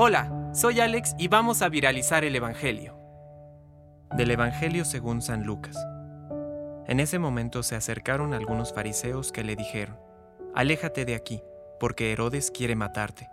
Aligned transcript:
Hola, 0.00 0.52
soy 0.54 0.78
Alex 0.78 1.16
y 1.18 1.26
vamos 1.26 1.60
a 1.60 1.68
viralizar 1.68 2.24
el 2.24 2.36
Evangelio. 2.36 2.96
Del 4.16 4.30
Evangelio 4.30 4.84
según 4.84 5.20
San 5.20 5.42
Lucas. 5.42 5.76
En 6.86 7.00
ese 7.00 7.18
momento 7.18 7.64
se 7.64 7.74
acercaron 7.74 8.32
algunos 8.32 8.72
fariseos 8.72 9.32
que 9.32 9.42
le 9.42 9.56
dijeron, 9.56 9.98
Aléjate 10.54 11.04
de 11.04 11.16
aquí, 11.16 11.42
porque 11.80 12.12
Herodes 12.12 12.52
quiere 12.52 12.76
matarte. 12.76 13.28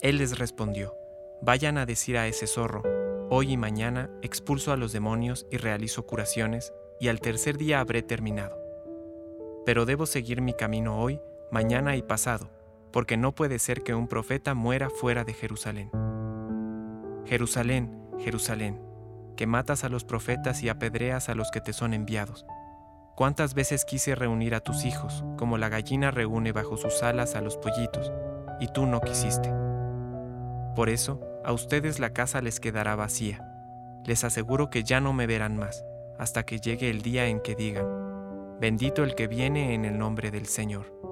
Él 0.00 0.18
les 0.18 0.36
respondió, 0.36 0.96
Vayan 1.42 1.78
a 1.78 1.86
decir 1.86 2.18
a 2.18 2.26
ese 2.26 2.48
zorro, 2.48 2.82
hoy 3.30 3.52
y 3.52 3.56
mañana 3.56 4.10
expulso 4.20 4.72
a 4.72 4.76
los 4.76 4.90
demonios 4.90 5.46
y 5.48 5.58
realizo 5.58 6.04
curaciones, 6.06 6.72
y 6.98 7.06
al 7.06 7.20
tercer 7.20 7.56
día 7.56 7.78
habré 7.78 8.02
terminado. 8.02 8.58
Pero 9.64 9.86
debo 9.86 10.06
seguir 10.06 10.42
mi 10.42 10.54
camino 10.54 11.00
hoy, 11.00 11.20
mañana 11.52 11.94
y 11.94 12.02
pasado, 12.02 12.50
porque 12.92 13.16
no 13.16 13.34
puede 13.34 13.58
ser 13.58 13.82
que 13.82 13.94
un 13.94 14.06
profeta 14.06 14.54
muera 14.54 14.90
fuera 14.90 15.24
de 15.24 15.32
Jerusalén. 15.32 15.90
Jerusalén, 17.24 17.98
Jerusalén, 18.18 18.80
que 19.36 19.46
matas 19.46 19.84
a 19.84 19.88
los 19.88 20.04
profetas 20.04 20.62
y 20.62 20.68
apedreas 20.68 21.28
a 21.28 21.34
los 21.34 21.50
que 21.50 21.60
te 21.60 21.72
son 21.72 21.94
enviados. 21.94 22.44
¿Cuántas 23.16 23.54
veces 23.54 23.84
quise 23.84 24.14
reunir 24.14 24.54
a 24.54 24.60
tus 24.60 24.84
hijos, 24.84 25.24
como 25.36 25.58
la 25.58 25.68
gallina 25.68 26.10
reúne 26.10 26.52
bajo 26.52 26.76
sus 26.76 27.02
alas 27.02 27.34
a 27.34 27.40
los 27.40 27.56
pollitos, 27.56 28.12
y 28.60 28.68
tú 28.68 28.86
no 28.86 29.00
quisiste? 29.00 29.52
Por 30.74 30.88
eso, 30.88 31.20
a 31.44 31.52
ustedes 31.52 31.98
la 32.00 32.12
casa 32.12 32.40
les 32.40 32.60
quedará 32.60 32.96
vacía. 32.96 33.46
Les 34.04 34.24
aseguro 34.24 34.70
que 34.70 34.82
ya 34.82 35.00
no 35.00 35.12
me 35.12 35.26
verán 35.26 35.56
más, 35.56 35.84
hasta 36.18 36.44
que 36.44 36.58
llegue 36.58 36.90
el 36.90 37.02
día 37.02 37.26
en 37.26 37.40
que 37.40 37.54
digan, 37.54 37.86
bendito 38.60 39.04
el 39.04 39.14
que 39.14 39.28
viene 39.28 39.74
en 39.74 39.84
el 39.84 39.98
nombre 39.98 40.30
del 40.30 40.46
Señor. 40.46 41.11